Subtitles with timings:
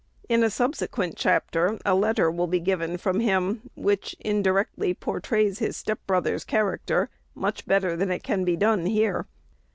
[0.27, 5.77] In a subsequent chapter a letter will be given from him, which indirectly portrays his
[5.77, 9.27] step brother's character much better than it can be done here.